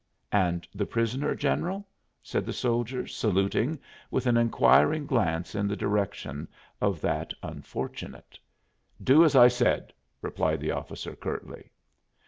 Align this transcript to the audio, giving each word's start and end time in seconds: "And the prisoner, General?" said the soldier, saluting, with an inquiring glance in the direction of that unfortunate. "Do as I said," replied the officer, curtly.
"And 0.31 0.67
the 0.73 0.87
prisoner, 0.87 1.35
General?" 1.35 1.87
said 2.23 2.43
the 2.43 2.53
soldier, 2.53 3.05
saluting, 3.05 3.77
with 4.09 4.25
an 4.25 4.35
inquiring 4.35 5.05
glance 5.05 5.53
in 5.53 5.67
the 5.67 5.75
direction 5.75 6.47
of 6.81 6.99
that 7.01 7.35
unfortunate. 7.43 8.39
"Do 9.03 9.23
as 9.23 9.35
I 9.35 9.47
said," 9.47 9.93
replied 10.23 10.59
the 10.59 10.71
officer, 10.71 11.15
curtly. 11.15 11.69